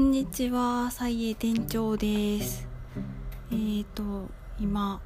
[0.00, 2.66] んにちは、サイエ店長です。
[3.52, 4.98] えーと、今、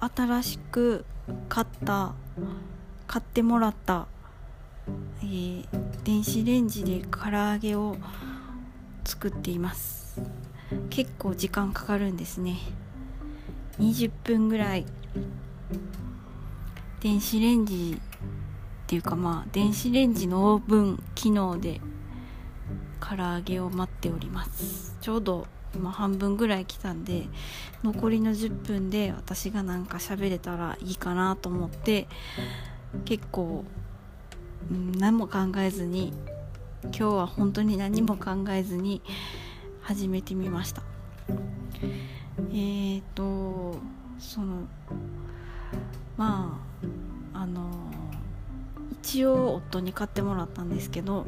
[0.00, 1.04] 新しく
[1.48, 2.14] 買った、
[3.06, 4.08] 買ってもらった、
[5.22, 5.66] えー
[6.02, 7.96] 電子レンジで唐揚げを
[9.04, 10.20] 作っています。
[10.90, 12.58] 結構時間かかるんですね。
[13.78, 14.84] 20分ぐらい、
[17.00, 21.80] 電子レンジっていうかまあ、電子レンジのオーブン機能で
[23.02, 24.96] 唐揚げを待っております。
[25.00, 27.26] ちょうど今半分ぐらい来たんで
[27.82, 32.06] 残りの10分で私がなんか喋れたらいいかなと思って
[33.04, 33.64] 結構、
[34.70, 36.12] 何も考えずに
[36.84, 39.02] 今日は本当に何も考えずに
[39.80, 40.82] 始めてみました。
[42.50, 43.78] えーと
[44.18, 44.68] その
[46.16, 46.60] ま
[47.34, 47.70] ああの
[49.02, 51.26] 一応夫に買ってもらったんですけど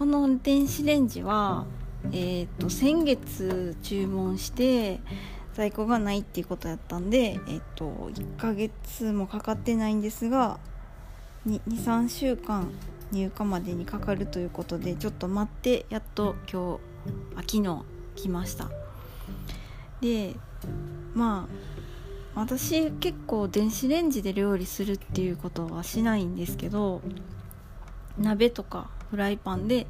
[0.00, 1.66] この電子レンジは、
[2.10, 4.98] えー、と先月注文して
[5.52, 10.58] 在庫がないっていうことやったんで、えー、と1ヶ月もかかってないんですが
[11.46, 12.70] 23週間
[13.12, 16.80] 入荷までにかかるということでちょっと待ってやっと今日
[17.36, 17.82] あ昨日
[18.16, 18.70] 来ました。
[20.00, 20.34] で
[21.12, 21.46] ま
[22.34, 27.02] あ私結構電子レンジで料理するっていうことはしないんですけど
[28.16, 29.86] 鍋とかフライパンで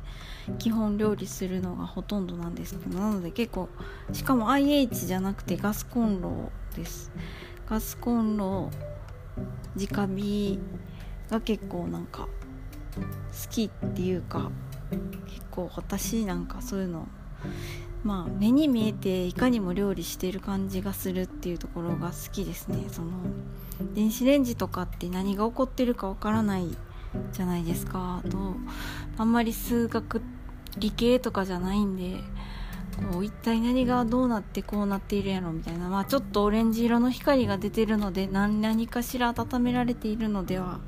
[0.58, 3.68] 基本料理するのがほとんどなんですけどなので結構
[4.12, 7.12] しかも IH じゃなくてガスコンロです。
[7.68, 8.70] ガスコンロ
[9.76, 10.58] 直火
[11.30, 14.50] が結構なんか好きっていうか
[15.26, 17.06] 結構私なんかそういうの
[18.02, 22.84] まあ目に見えていかにも料理してる感じがするっていうところが好きですね。
[22.88, 23.10] その
[23.94, 26.76] 電子レンジとかって何が起こってるかわからない
[27.32, 28.22] じゃないですか。
[28.28, 28.54] と
[29.20, 30.22] あんまり数学
[30.78, 32.20] 理系とかじゃないんで
[33.12, 40.80] こう一体何がどうなってこうなっているやろみたいな、まあ、ちょっとオレンジ色の光が出てるので何何かしら温められているのでは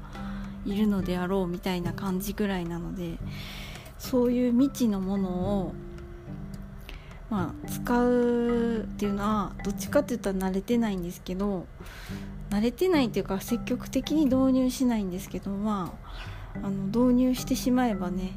[0.64, 3.18] いるのであろうみたいな感じぐらいなので
[3.98, 5.74] そういう未知のものを
[7.28, 11.66] まあ、使うっていうのはどっちかって言ったら慣れてないんですけど
[12.50, 18.32] 慣れてないっていうか積極的に導入しないんですけどまああの導入してしまえばね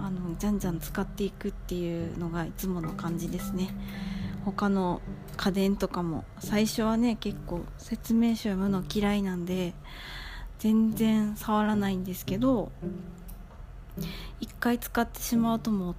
[0.00, 3.70] あのじゃんじゃん使っていくっていうのがいつもの感じですね。
[4.44, 5.00] 他の
[5.36, 9.72] 家電とかも最初はね結構説明書読むの嫌いなんで
[10.58, 12.70] 全然触らないんですけど
[14.40, 15.96] 一回使ってしまうともう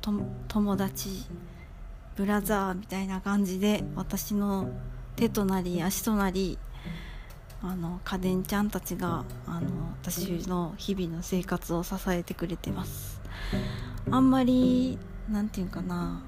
[0.48, 1.10] 友達
[2.16, 4.70] ブラザーみたいな感じで私の
[5.16, 6.58] 手となり足となり
[7.68, 9.70] あの家電ちゃんたちがあの
[10.02, 13.20] 私の日々の生活を支えてくれてます。
[14.12, 15.00] あんまり
[15.30, 16.22] なんていうかな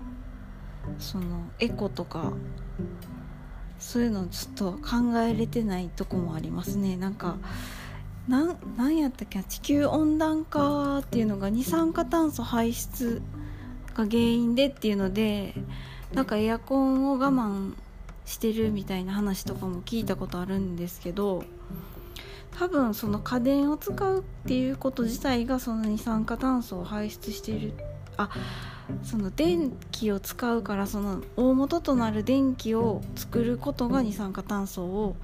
[0.97, 2.33] そのエコとか
[3.77, 6.97] そういうのちょっと考えれてないとこもありますね。
[6.97, 7.37] なんか
[8.27, 13.21] なんなんやったっけ地球温暖化っていうのが二酸化炭素排出
[13.93, 15.53] が原因でっていうので
[16.13, 17.73] なんかエアコンを我慢
[18.27, 21.43] してるみたいな話とかも聞いたことあるんですけど
[22.59, 27.73] 多分その家電を使うっていうこと自体がその二酸化炭素を排出している
[28.17, 28.29] あ
[29.03, 35.15] その電気を使うからその大元となる電気を作ることが二酸化炭素を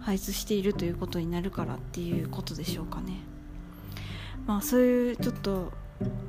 [0.00, 3.20] 排出しているということになるからっていうことでしょうかね。
[4.46, 5.72] まあそういうちょっと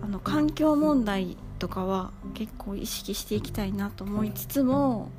[0.03, 5.09] あの環境問題とかは結構意識していきたいなと思いつつも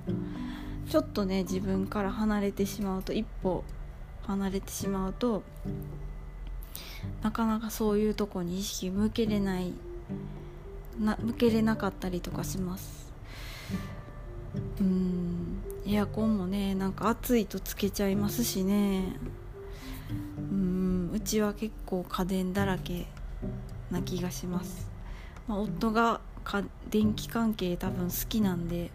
[0.92, 3.64] ちょっとね自分から離れてしまうと一歩
[4.26, 5.42] 離れてしまうと
[7.22, 9.72] なかなかそういうとこに意識向けれない
[11.00, 13.10] な向けれなかったりとかします。
[14.81, 15.62] うん。
[15.86, 19.16] エアコンもねなんか暑いとつけちゃいますしね。
[20.10, 21.11] うん。
[21.14, 23.06] うちは結構家電だらけ
[23.90, 24.90] な気がします、
[25.49, 26.20] まあ、夫が
[26.90, 28.90] 電気関係多分好きなんで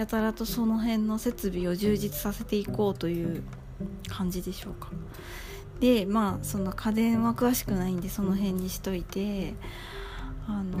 [0.00, 3.42] やたらとその辺の設備を充実させていこうという
[4.08, 4.88] 感じでしょうか。
[5.78, 9.52] でまあその家電は詳しくないんでその辺にしといて
[10.48, 10.78] あの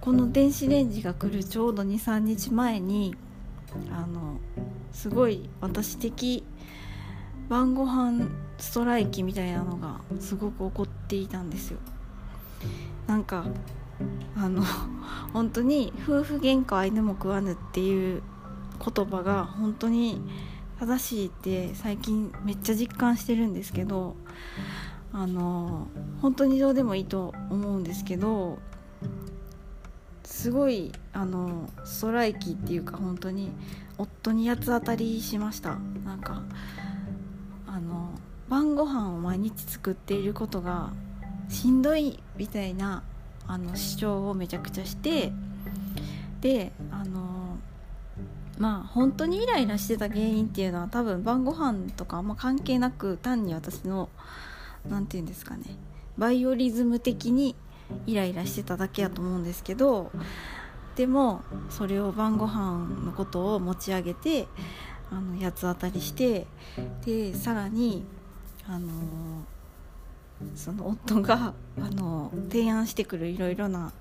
[0.00, 3.16] この電子レンジが来るちょうど23日前に
[3.90, 4.38] あの
[4.92, 6.44] すごい私的
[7.48, 8.28] 晩ご飯
[8.58, 11.78] ストライキみたいなのがすごく起こっていたんですよ。
[13.08, 13.46] なんか
[14.36, 14.62] あの
[15.32, 18.22] 本当に夫婦喧嘩は犬も食わぬっていう
[18.78, 20.20] 言葉が本当に
[20.78, 24.16] 正しいって最近めっちゃ実感してるんですけど
[25.12, 25.86] あの
[26.20, 28.58] 本当にどうでもいいと思うんですけど
[30.24, 33.52] すごいあのストライキっていうか本当に
[33.98, 35.76] 夫に八つ当たりしました。
[36.04, 36.42] なんか
[37.66, 38.10] あの
[38.48, 40.92] 晩ご飯を毎日作っていることが
[41.48, 43.02] しんどいみたいな
[43.46, 45.32] あの主張をめちゃくちゃして
[46.40, 47.23] であの
[48.58, 54.08] まあ本当にイライラしてた原因っていうのは多分晩ご飯とかあんま関係なく単に私の
[54.88, 55.64] 何て言うんですかね
[56.16, 57.56] バイオリズム的に
[58.06, 60.10] イライラしてただけやと思うんですけど
[60.96, 64.46] でもそれを晩ご飯のことを持ち上げて
[65.10, 66.46] あの八つ当たりして
[67.04, 68.04] でさらに
[68.66, 68.88] あの
[70.54, 73.92] その夫があの提案してくるいろいろな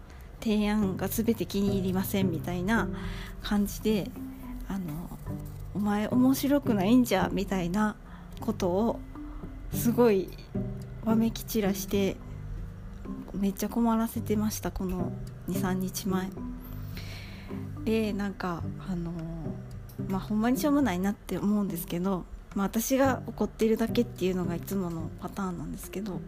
[0.41, 2.87] 提案が全て気に入りませんみたいな
[3.41, 4.09] 感じで
[4.67, 5.09] あの
[5.75, 7.95] お前面白くないんじゃみたいな
[8.39, 8.99] ことを
[9.73, 10.29] すごい
[11.05, 12.15] わめき散らして
[13.33, 15.11] めっちゃ困らせてましたこの
[15.49, 16.29] 23日前。
[17.83, 19.11] でなんかあの
[20.07, 22.23] まあほんまにしょうもないなって思うんですけど、
[22.55, 26.21] まあ、私が怒ってるだけっていうのがいつものパターンなんですけど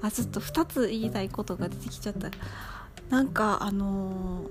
[0.00, 2.30] あちょっと2つ言いたいことが出てきちゃった。
[3.10, 4.44] なんかあの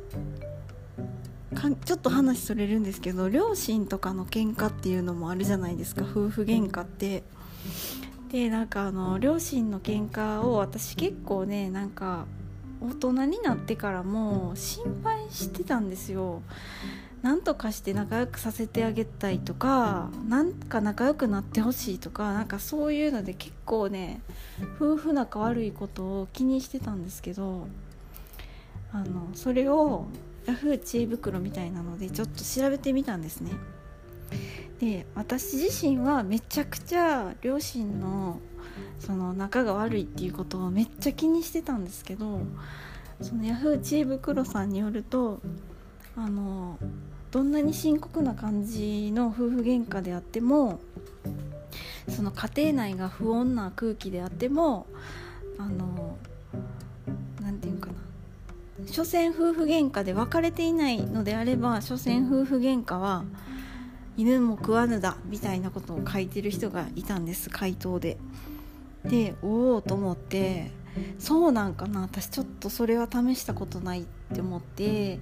[1.53, 6.03] かちょっと話それるんですけど両親とかの喧嘩っていうのもあるじゃないですか。
[6.03, 7.23] 夫婦喧嘩って。
[8.31, 12.25] でなんかあの両親の喧嘩を私結構ねなんか
[12.81, 16.41] 大人になってからも心配してたんですよ。
[17.21, 24.19] なんとかして仲良くさせてあげたいとかなんか仲良くなってほしいとかなんかそういうので結構ね
[24.75, 27.67] 夫婦仲悪いことを気にしてたんですけど
[28.91, 30.05] あのそれを
[30.45, 33.51] ヤフー知恵袋みたいなのでちょっと調べてみたんですね。
[34.79, 38.39] で私自身はめちゃくちゃ両親の
[38.99, 42.41] その仲が悪いっていうことをめっちゃ気にしてたんですけど
[43.21, 45.39] そのヤフー知恵袋さんによると
[46.15, 46.77] あの
[47.31, 50.79] どんなに深刻な感じの夫婦喧嘩であっても
[52.09, 54.85] その家庭内が不穏な空気であっても
[55.57, 56.17] あの
[58.85, 63.23] 所詮夫婦喧嘩で別れていないのであれば所詮夫婦喧嘩は
[64.17, 68.17] 犬も食わぬだみたいなことを書いてる人がいたんです回答で。
[69.05, 70.71] でおおと思って
[71.19, 75.19] そうなんかな私ちょっとそれは試したことないって思って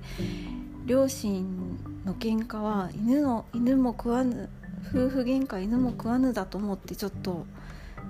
[0.86, 4.50] 両親の喧嘩は犬の犬も食わぬ
[4.88, 7.46] 夫婦喧嘩犬も食わぬだと思ってちょっと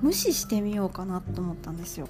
[0.01, 2.07] 無視してみようかなと思ったんですよ。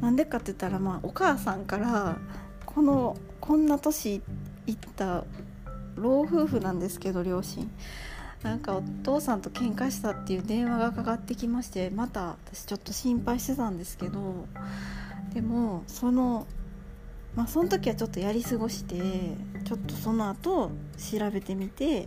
[0.00, 2.18] なんでかって言ったらまあお母さんから
[2.64, 4.22] このこんな年
[4.66, 5.24] いった
[5.96, 7.70] 老夫婦なんですけど両親。
[8.42, 14.46] なんかお父さんと喧嘩したっていう電話がかかってきましてまた私ちょっと心配してたんですけど
[15.34, 16.46] でもその
[17.34, 18.96] まあその時はちょっとやり過ごして
[19.64, 22.06] ちょっとその後調べてみて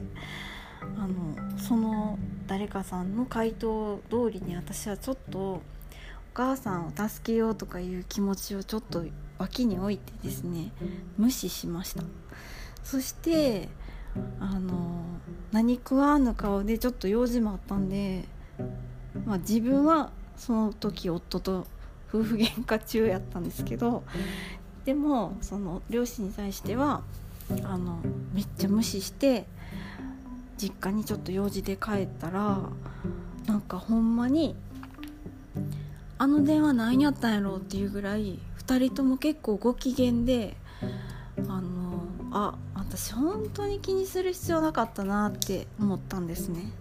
[0.82, 5.62] あのその誰かさんの回答通りに私はちょっと
[6.34, 9.04] 母さんを助けようとかいう気持ちをちょっと
[9.38, 10.72] 脇に置いてですね
[11.18, 12.04] 無視しました。
[12.84, 13.70] そして
[14.40, 15.04] あの
[15.52, 18.26] 何食わぬ顔でちょっと用事もあったんで、
[19.26, 21.68] まあ、自分はその時夫と
[22.10, 24.04] 夫婦喧嘩中やったんですけど
[24.86, 27.04] でもその両親に対しては
[27.64, 28.00] あの
[28.34, 29.46] めっちゃ無視して
[30.58, 32.60] 実家にちょっと用事で帰ったら
[33.46, 34.56] なんかほんまに
[36.20, 40.58] あの電話何やったんやろうっていうぐらい2人とも結構ご機嫌で
[41.48, 46.72] あのあ私本当に気にする必要なかったなって思ったんですね。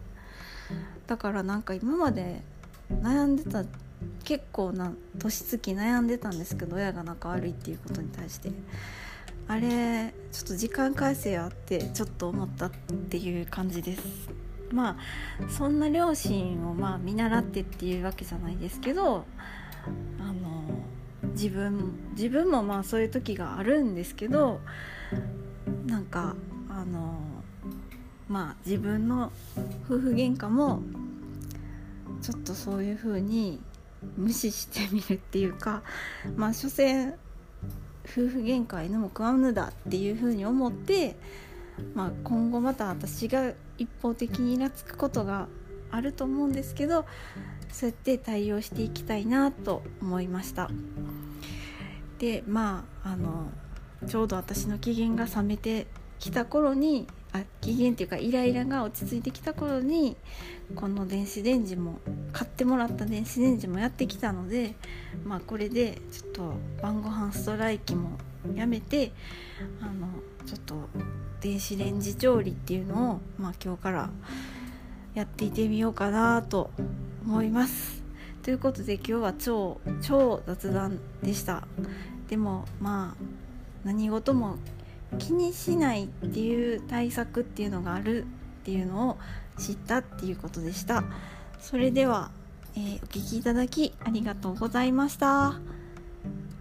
[1.07, 2.43] だからなんか今まで
[2.91, 3.65] 悩んでた
[4.25, 8.51] 結構な年月悩んでたんですけど親が仲悪いっていうことに対して。
[9.51, 12.71] あれちょっと時間返せやってちょっと思ったっ
[13.09, 14.03] ていう感じです。
[14.73, 19.25] まあそんな両親をまあ見習ってっていうわけじゃないですけど
[20.21, 20.59] あの
[21.33, 24.61] 自分自分もまあそういう時があるんですけど
[25.87, 26.35] なんか
[26.69, 27.19] あの
[28.29, 29.33] まあ自分の
[29.87, 30.83] 夫婦喧嘩も
[32.21, 33.61] ちょっとそういう風に
[34.17, 35.83] 無視してみるっていうか
[36.37, 37.15] まあ所詮
[38.05, 41.17] 夫婦喧嘩犬も食わぬだっていう風に思って、
[41.95, 45.49] まあ、今後また私が一方的にイラつくことが
[45.91, 47.07] あると思うんですけど
[47.73, 50.71] そうやって対応していきたいなと思いました。
[52.19, 53.51] でまああの
[54.07, 55.87] ちょうど私の機嫌が冷めて
[56.19, 60.17] きた頃にあ機嫌っていうかイライラが落ち着いてきた頃に
[60.75, 62.01] この電子レンジも
[62.33, 64.75] 買ってもらった電子レンジもやってきたので
[65.25, 68.19] まあこれでちょっと晩ご飯ストライキも
[68.55, 69.13] やめて
[69.81, 70.09] あの
[70.47, 70.89] ちょっと
[71.41, 74.11] 電子レンジ調理っていうのを、まあ、今日から
[75.15, 76.71] やっていてみようかなと
[77.25, 78.03] 思います。
[78.43, 81.67] ということで今日は超超雑談でした。
[82.29, 83.23] でもまあ
[83.85, 84.57] 何事も
[85.19, 88.27] 気にしないっていう対策っていうのがあるっ
[88.65, 89.19] ていうのを
[89.59, 91.05] 知ったっていうことでした。
[91.61, 92.31] それでは、
[92.77, 95.59] えー、お聴きいただきありがとうございました。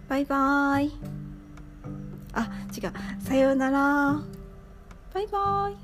[0.08, 1.27] バイバーイ。
[2.38, 2.94] あ違う。
[3.20, 4.22] さようなら。
[5.14, 5.78] バイバイ。